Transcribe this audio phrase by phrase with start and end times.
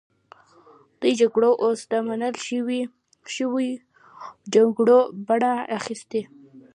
[1.01, 2.35] دې جګړو اوس د منل
[3.35, 3.73] شویو
[4.53, 6.21] جګړو بڼه اخیستې.